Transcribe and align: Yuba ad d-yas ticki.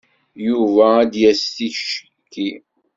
Yuba 0.47 0.85
ad 1.01 1.09
d-yas 1.11 1.41
ticki. 1.55 2.51